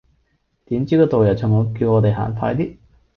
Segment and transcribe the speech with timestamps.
[0.65, 2.75] 點知個導遊仲叫我哋行快啲